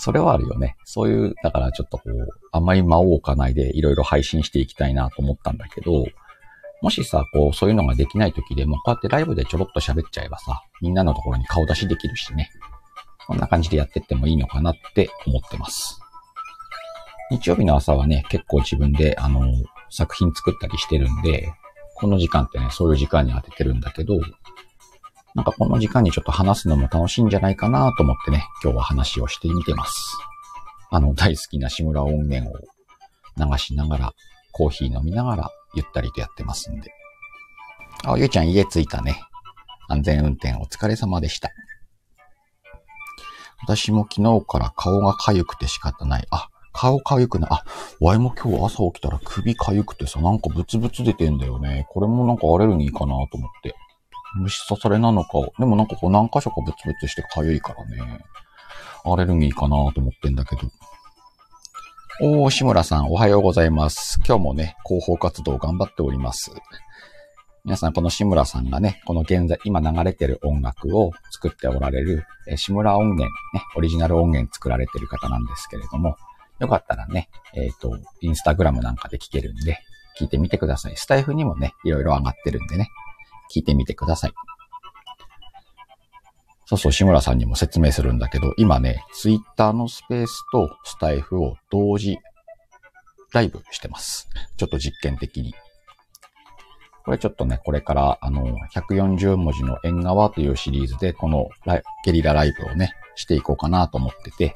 [0.00, 0.76] それはあるよね。
[0.84, 6.06] そういう、だからちょっとこう、あんまり間を置かないでいろいろ配信していきたいなと思ったんだけど、
[6.80, 12.50] もしさ、こう、そういうのができない時でも、こうやってライブでちょろっと喋っちゃえばさ、みんなのところに顔出しできるしね。
[13.26, 16.00] こんな感じでやってってもいいのかなって思ってます。
[17.30, 19.42] 日曜日の朝はね、結構自分で、あの、
[19.90, 21.52] 作品作ったりしてるんで、
[21.96, 24.18] この時間ってね、そういう時間に当ててるんだけど、
[25.34, 29.92] なんかこの時間にちょっと話すのも楽しいんじゃないかなと思ってね、今日は話をしてみてます。
[30.90, 32.54] あの、大好きな志村音源を
[33.36, 34.12] 流しながら、
[34.52, 36.90] コーヒー飲みながら、ゆったりとやってますんで。
[38.04, 39.20] あ、ゆうちゃん家着いたね。
[39.88, 41.50] 安全運転お疲れ様でした。
[43.62, 46.26] 私も昨日から顔が痒くて仕方ない。
[46.30, 47.50] あ、顔痒くない。
[47.52, 47.64] あ、
[48.00, 51.86] ワイも今日朝起きたら首痒くてさ、なんかブツブツ出てんだよね。
[51.90, 53.74] これもなんかアレルギーかなと思って。
[54.36, 55.30] 虫刺されなのか。
[55.58, 58.24] でもなんかこう何箇所かブツブツして痒いからね。
[59.04, 60.62] アレルギーかなと思ってんだけど。
[62.22, 64.20] おー、志村さん、おはようございます。
[64.26, 66.52] 今日もね、広報活動頑張っております。
[67.64, 76.16] 皆さん、この志村さんがね、この現在、今流れてる音楽を作っておられる、え志村音源、ね、オリジナル音源作られてる方なんですけれども、
[76.58, 79.78] よかったらね、えっ、ー、と、インスタグラムなんかで聞けるんで、
[80.18, 80.96] 聞いてみてください。
[80.96, 82.88] スタイフにもね、いろいろ上がってるんでね、
[83.50, 84.32] 聞いてみてください。
[86.66, 92.18] そうそう、志村さんにも説明するんだけど、今ね、ツイッターのスペースとスタイフを同時
[93.32, 94.28] ライブしてます。
[94.56, 95.54] ちょっと実験的に。
[97.04, 101.48] これちょっとね、これから、あの、140文字の縁側というシリーズで、この
[102.04, 104.54] ゲリラライブをね、していこうかなと思ってて、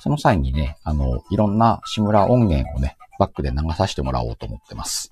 [0.00, 5.10] その際にね、あの、いろんな志村音源をね、バックで流させてもらおうと思ってます。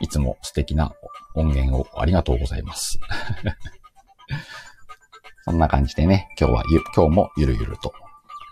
[0.00, 0.92] いつも素敵な
[1.34, 2.98] 音源をありがとうございます。
[5.44, 7.92] そんな感じでね、今日はゆ、今日もゆるゆると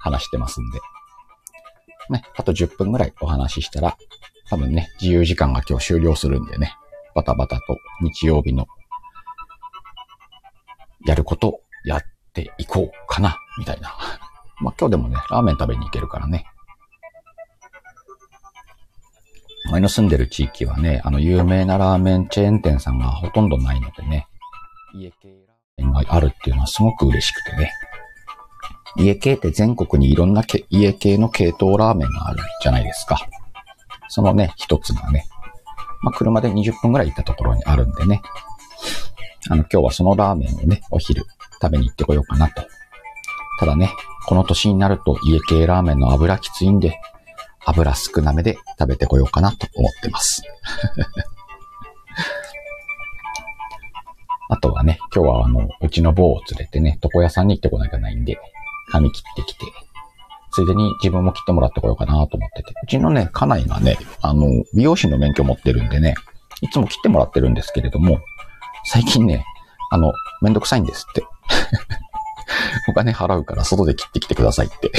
[0.00, 0.80] 話してますんで。
[2.10, 3.96] ね、あと10分ぐらいお話ししたら、
[4.48, 6.74] 多分ね、自由時間が今日終了するんでね、
[7.14, 8.66] バタバタと日曜日の
[11.06, 12.02] やることやっ
[12.32, 13.96] ていこうかな、みたいな。
[14.60, 16.46] まあ今日でもね、ラーメン食べに行けるからね。
[19.72, 24.28] 前の住んでる地域はね、あの有名なラーメンチェーン店さんがほとんどないのでね、
[24.92, 27.72] 家系ラーメンがあるっていうのはすごく嬉しくてね。
[28.98, 33.16] 家系って全国にいろんな家系の系統ラーメンがあるじゃないですか。
[34.08, 35.24] そのね、一つがね、
[36.02, 38.20] まあ、車で20分ぐらい行ったところにあるんでね。
[39.48, 41.24] あの、今日はそのラーメンをね、お昼
[41.62, 42.62] 食べに行ってこようかなと。
[43.58, 43.90] ただね、
[44.26, 47.00] この年になると家系ラーメンの油きついんで、
[47.66, 50.42] 油少なめで食べてこようかなと思ってます。
[54.48, 58.38] あとはね、今日はあの、うちの坊を連れてね、床屋さんに行ってこなきゃないんで、
[58.90, 59.64] 髪切ってきて、
[60.50, 62.74] ついでに自分も切ってもらってこようかなと思ってて。
[62.82, 66.14] うちのね、家内がね、あの、美容師の免許持ってるんでね、
[66.60, 68.20] いつも切ってもらってるんですけれども、
[68.84, 69.46] 最近ね、
[69.90, 71.24] あの、めんどくさいんですって。
[72.88, 74.90] お金払うから外で切ってきてくださいって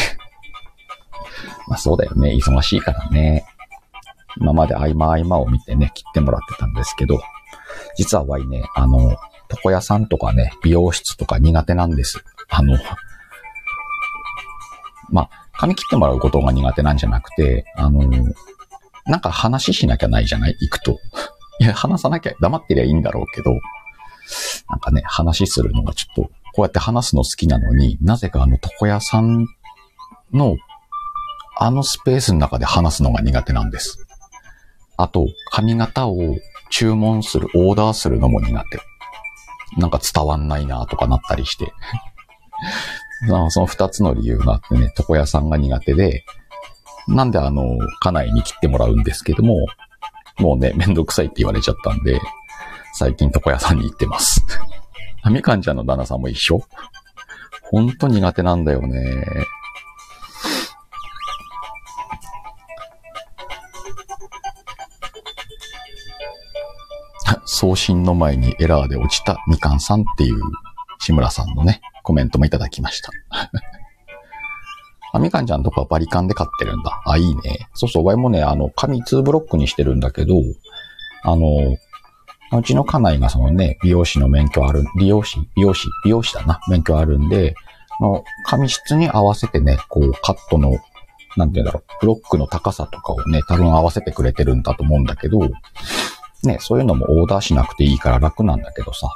[1.68, 2.32] まあそうだよね。
[2.36, 3.46] 忙しいからね。
[4.38, 7.22] 今まで合間合間を見てね、切ってもらってたんですけど、
[7.98, 9.16] 実はワイね、あの、
[9.52, 12.24] 床屋さんとかね、美容室とか苦手なんです。
[12.50, 12.78] あの、
[15.10, 18.02] まあ、髪切ってもらうことが苦手なんじゃなくて、あの、
[19.06, 20.56] なんか話しなきゃないじゃない？
[20.60, 21.00] 行くと。
[21.60, 23.52] いや、話さなきゃ、黙ってりゃいいんだろうけど、
[24.70, 26.22] なんかね、話するのがちょっと、
[26.56, 29.46] こうやって話すの好きなのに、なぜかあの床屋さん
[30.34, 30.56] の、
[31.58, 34.06] あのスペースの中で話すのが苦手なんです。
[34.98, 36.18] あと、髪型を
[36.70, 38.80] 注文する、オーダーするのも苦手。
[39.80, 41.72] なんか伝わんないなとかなったりして。
[43.50, 46.26] その二つの理由があってね、床屋さんが苦手で、
[47.08, 49.66] なんであの、家内に切ってもらうんですけども、
[50.40, 52.20] もうね、めんどくさいって言われちゃったんで、
[52.94, 54.44] 最近床屋さんに行ってます。
[55.30, 56.62] みかんちゃんの旦那さんも一緒？
[57.72, 59.26] ほんと苦手なんだよね。
[67.64, 70.42] 送信の前にエラーで落ちたみかんさんっていう
[71.00, 73.10] 志村さんのね、コメントもいただきました。
[75.14, 77.02] あ、みかんちゃんとかはバリカンで買ってるんだ。
[77.06, 77.70] あ、いいね。
[77.74, 80.36] そうそう、ワイもね、あの、紙2ブロックにしてるんだけど、
[81.24, 81.78] あの、
[82.52, 86.60] うちの家内がそのね、美容師の免許ある、美容師美容師美容師だな。
[86.68, 87.56] 免許あるんで、
[88.02, 90.72] の紙質に合わせてね、こう、カットの、
[91.38, 95.50] なんて言うんだろう、ブロックの高さとかをね、多分合わせてくれてるんだと思うんだけど、
[96.44, 99.08] ね、そういうのもオーダーしなくていいから楽なんだけどさ。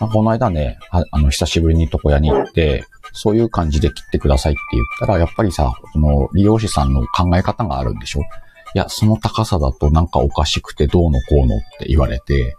[0.00, 8.20] まあこの間ね、ああの、久しぶりに床屋に行って、そういう感じで切ってくださいって言ったら、やっぱりさ、その、利用師さんの考え方があるんでしょ？
[8.20, 8.24] い
[8.74, 12.56] や、その高さだとなんかおかしくてどうのこうのって言われて、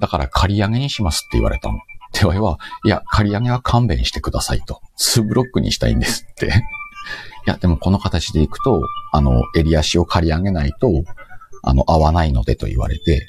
[0.00, 1.78] だから刈り上げにしますって言われたの。
[2.12, 4.80] 手話は、いや、刈り上げは勘弁してくださいと。
[4.98, 6.46] 2ブロックにしたいんですって。
[6.46, 6.50] い
[7.46, 10.88] や、でもこの形でいくと、あの、襟足を刈り上げないと、
[11.64, 13.26] あの、合わないのでと言われて、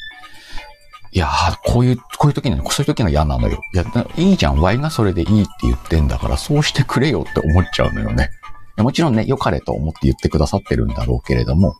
[1.12, 1.30] いや
[1.66, 3.62] こういう、こういう時に、そういう時が嫌なのよ。
[3.74, 3.86] いや、
[4.18, 4.60] いいじゃん。
[4.60, 8.32] Y がそれでいいって言ってんだから、そうしてくれよって思っちゃうのよね。
[8.78, 11.76] もちろんね、良かれと思って言ってくださってるんだろうけれども、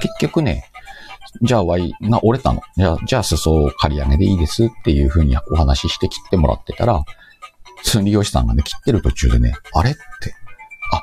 [0.00, 0.70] 結局ね、
[1.42, 2.62] じゃあ Y が折れたの。
[2.76, 7.02] じゃあ、じゃあ裾を刈り上げでいいですっていう風にお話しして切ってもらってたら、
[7.78, 10.00] 普通に利用師さんがね、切ってる途中でね、あれって、
[10.92, 11.02] あ、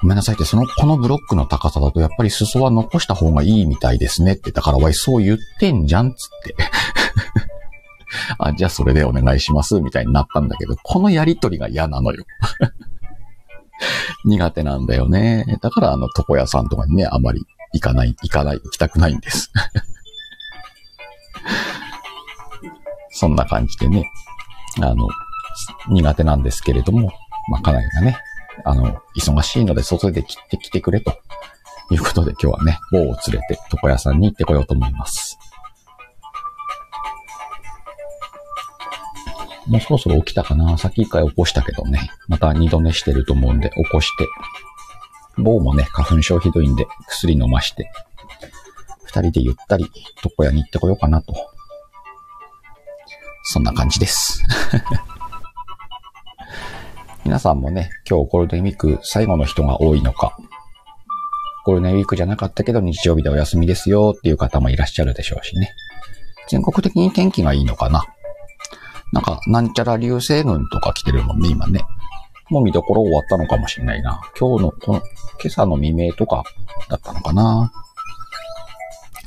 [0.00, 6.54] ごめんなさいって、その、このブロックの高さだとやっぱり裾は残した方がいいみたいですねって、だからわい、そう言ってんじゃんっつって。
[8.38, 12.24] あ、じゃあそれでお願いします、みたいになったんだけど、このやりとりが嫌なのよ。
[14.24, 15.58] 苦手なんだよね。
[15.60, 19.50] だからあの、床屋さんとかにね、あまり行かない、行かない、行きたくないんです。
[23.10, 24.08] そんな感じでね、
[24.80, 25.08] あの、
[25.88, 27.10] 苦手なんですけれども、
[27.50, 28.16] まあ、かなりがね、
[28.68, 31.18] あの、忙しいので外で切ってきてくれと
[31.90, 33.16] いうことで今日はね、棒を連れ
[33.48, 35.38] て床屋さんに行ってこようと思います。
[39.66, 40.76] もうそろそろ起きたかな？
[40.76, 42.10] さっき一回起こしたけどね。
[42.26, 44.26] また二度寝してると思うんで起こして。
[45.38, 47.90] 棒もね、花粉症ひどいんで薬飲まして、
[49.04, 49.90] 二人でゆったり
[50.22, 51.34] 床屋に行ってこようかなと。
[53.44, 54.42] そんな感じです。
[57.28, 60.38] 皆さんもね、今日ゴールデンウィーク最後の人が多いのか、
[61.66, 65.70] ゴールデンウィークじゃなかったけど日曜日でお休みですよっていう方もいらっしゃるでしょうしね。
[66.48, 68.02] 全国的に天気がいいのかな。
[69.12, 71.84] なんか、なんちゃら流星群とか来てるもんね、今ね。
[72.48, 74.22] もう見どころ終わったのかもしれないな。
[74.40, 75.02] 今日の、この、
[75.38, 76.44] 今朝の未明とか
[76.88, 77.70] だったのかな。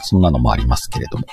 [0.02, 1.26] そんなのもありますけれども。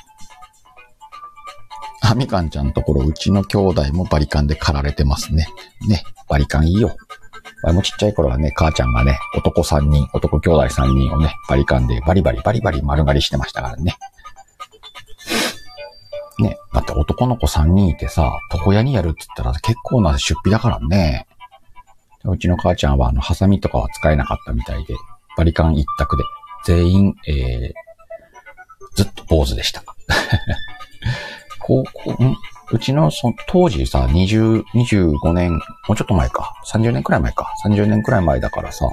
[2.10, 5.46] あ、みかんちゃんのところ、うちの兄弟もバリカンで刈られてますね。
[5.86, 6.96] ね、バリカンいいよ。
[7.62, 13.96] わもちっちゃい頃はね、母ちゃんがね、男3人、男兄弟3人をね、バリカンでバリバリバリバリ丸刈りしてましたからね。
[16.38, 21.26] ね、だって男の子3人いてさ、床屋にやるって言ったら結構な出費だからね。
[22.24, 24.94] うちの母ちゃんはあの、ハサミとかは使えなかったみたいで、
[25.36, 26.22] バリカン一択で、
[26.64, 27.72] 全員、えー、
[28.94, 29.84] ずっと坊主でした。
[31.68, 32.34] 高校、ん
[32.70, 36.54] うちのその、当時さ、20、25年、もうちょっと前か。
[36.66, 37.52] 30年くらい前か。
[37.64, 38.88] 30年くらい前だからさ、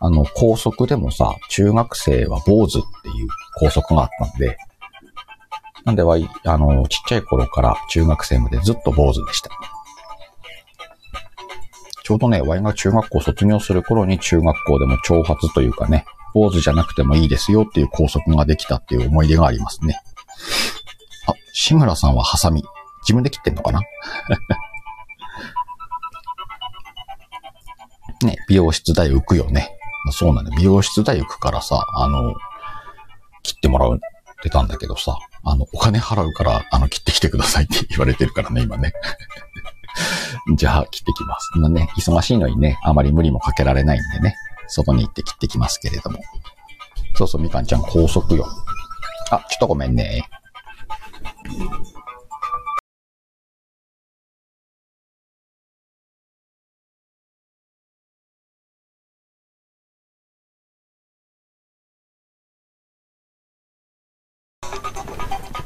[0.00, 4.56] あの、高速でもさ、中学生は坊主っていう高速があったんで、
[5.84, 9.50] なんでは、あの、ちっちゃい頃から中学生までずっと坊主でした。
[12.04, 16.04] ちょうどね、ワイが中学校卒業する頃に中学校でも挑発というかね、
[16.34, 20.00] 坊主じゃなくてもいいですよっていう校則ができたっていう思い出がありますね。
[21.52, 22.64] 志村さんはハサミ。
[23.02, 23.80] 自分で切ってんのかな？
[28.22, 29.76] ね、美容室代浮くよね。
[30.12, 30.50] そうなんだ。
[30.56, 32.34] 美容室代浮くからさ、あの、
[33.42, 33.98] 切ってもらっ
[34.42, 38.92] てたんだけどさ、あの、お金払うから、あの、切ってきてくださいって言われてるからね、今ね。
[40.56, 41.50] じゃあ、切ってきます。
[41.56, 44.36] 今ね、忙しいのにね、あまり無理もかけられないんでね、
[44.68, 46.20] 外に行って切ってきますけれども。
[47.14, 48.46] そうそう、みかんちゃん高速よ。
[49.30, 50.28] あ、ちょっとごめんね。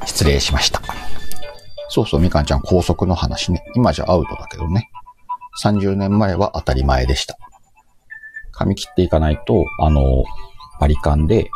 [0.05, 0.81] 失礼しました。
[1.89, 3.63] そうそう、みかんちゃん高速の話ね。
[3.75, 4.89] 今じゃアウトだけどね。
[5.63, 7.37] 30年前は当たり前でした。
[8.51, 10.25] 髪切っていかないと、あの、
[10.79, 11.49] バリカンで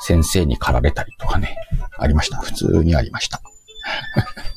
[0.00, 1.56] 先生に駆られたりとかね、
[1.98, 2.38] ありました。
[2.38, 3.40] 普通にありました。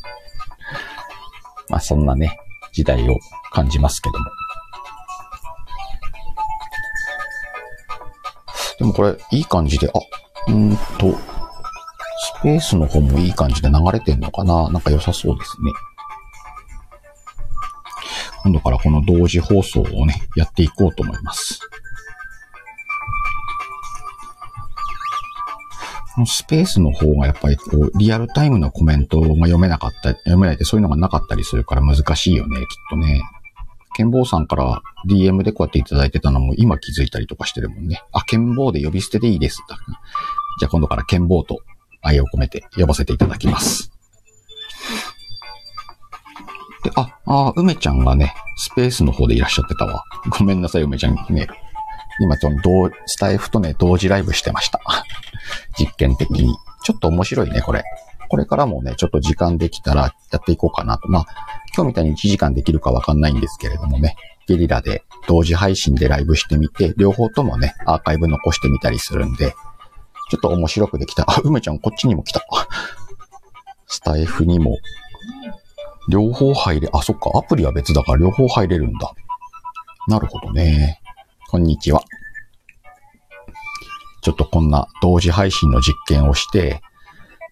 [1.69, 2.37] まあそんなね、
[2.71, 3.17] 時代を
[3.51, 4.25] 感じますけども。
[8.79, 9.99] でもこれ、いい感じで、あ、
[10.47, 14.69] うんと、スペースの方もいい感じで流れてんのかな？
[14.69, 15.71] なんか良さそうですね。
[18.43, 21.59] 今度からこの同時放送をね、やっていこうと思います。
[26.25, 33.21] スペースの方がやっぱりこう、リアルタイムのコメントが読めなかった、読めないってそういうのがなかったりするから難しいよね、きっとね。
[33.93, 38.01] ケンボーさんから DM でこうやっていただいてたのも今気づいたりとかしてるもんね。
[38.11, 39.63] あ、ケンボーで呼び捨てでいいです。
[40.59, 41.61] じゃあ今度からケンボーと
[42.01, 43.91] 愛を込めて呼ばせていただきます。
[46.83, 50.03] で、あ、あ、梅ちゃんがね、スペースの方でいらっしゃってたわ。
[50.37, 51.47] ごめんなさい、梅ちゃんね。
[52.19, 54.79] 今、その、同、スタイフとね、同時ライブしてました。
[55.77, 56.55] 実験的に。
[56.83, 57.83] ちょっと面白いね、これ。
[58.29, 61.09] これからもね、ちょっと時間できたらやっていこうかなと。
[61.09, 61.25] まあ、
[61.75, 64.15] 今日みたいに1時間できるかわかんないんですけれどもね、
[64.47, 69.53] ゲリラで同時配信でライブしてみて、両方ともね、アーカイブ残してみたりするんで、
[70.29, 71.25] ちょっと面白くできた。
[71.27, 72.41] あ、梅ちゃんこっちにも来た。
[73.87, 74.77] スタイフにも、
[76.09, 79.13] 両方入れ、あ、そっか、アプリは別だから両方入れるんだ。
[80.07, 81.01] なるほどね。
[81.49, 82.01] こんにちは。
[84.21, 86.81] ちょっとこんな同時配信の実験をして、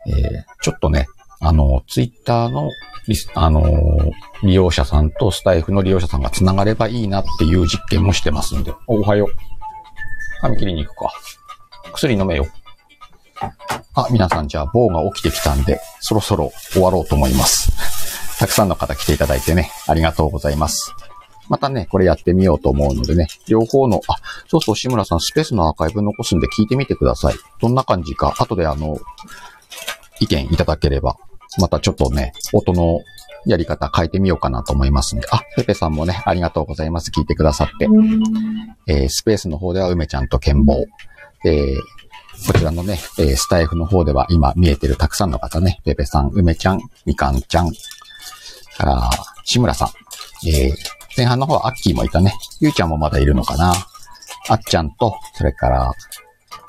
[0.08, 0.16] えー
[0.62, 1.08] ちょっとね、
[1.40, 2.70] あの、ツイッターの
[3.08, 4.12] リス、あのー
[4.44, 8.74] 利用者さんとスタイフの利用者さんが繋がればいいなっていう実験もしてますんで。
[8.88, 9.30] おおはよう。
[10.42, 11.12] 髪切りに行くか。
[11.94, 12.48] 薬飲めよ。
[13.94, 18.38] あ、皆さんじゃあ、棒が起きてきたんで、そろそろ終わろうと思います。
[18.38, 20.94] たくさんの方来ていただいてね、ありがとうございます。
[21.50, 24.16] またね、これやってみようと思うのでね、両方の、あ、
[24.48, 27.36] そうそう、志村さん、スペースのアーカイブ残すんで聞いてみてください。
[27.60, 28.98] どんな感じか、後であの、
[30.20, 31.18] 意見いただければ、
[31.60, 33.02] またちょっとね、音の
[33.46, 35.28] やり方変えてみようかなと思いますんで。
[35.32, 37.10] あ、ペペさんもね、ありがとうございます。
[37.10, 37.88] 聞いてくださって。
[38.88, 40.86] えースペースの方では梅ちゃんと剣棒。
[41.44, 41.76] で、
[42.46, 47.72] こちらのね、えースタイフの方では今見えてるたくさんの方ね、ペペさん、梅ちゃん、みかんちゃん、
[48.78, 49.10] から、
[49.46, 49.90] 志村さん。
[50.48, 50.74] えー
[51.20, 52.34] 前半の方はアッキーもいたね。
[52.62, 53.74] ゆうちゃんもまだいるのかな。
[54.48, 55.92] あっちゃんと、それから、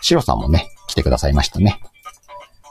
[0.01, 1.81] シロさんもね、来てくださいましたね。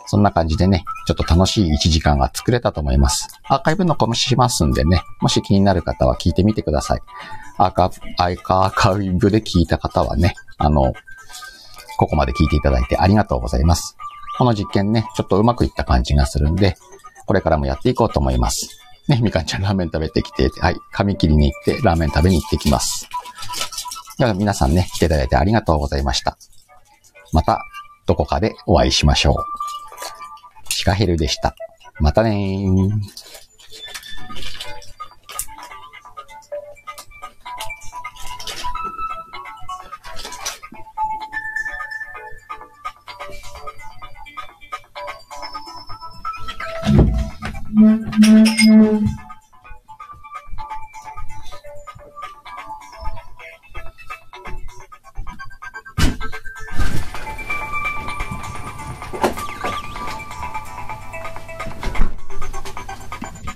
[0.06, 3.30] そんな感じでね、ちょっと楽しい1時間が作れたと思います。
[3.46, 7.02] アーカイブ残しますんでね、もし気になる方は聞いてみてください。
[7.58, 10.92] アーカアーカイブで聞いた方はね、あの、
[11.98, 13.96] ここまで聞いていただいてありがとうございます。
[14.38, 16.76] この実験ね、ちょっとうまくいった感じがするんで、
[17.26, 18.79] これからもやっていこうと思います。
[19.10, 23.10] ね、みかんちゃんラーメン食べてきて、はい、髪切りに行ってラーメン食べに行ってきます。
[24.20, 26.38] では皆さんね、来ていただいてありがとうございました。
[27.34, 27.64] また、
[28.06, 29.36] どこかでお会いしましょう。
[30.72, 31.56] シカヘルでした。
[32.00, 33.49] またねー。
[47.80, 49.29] うん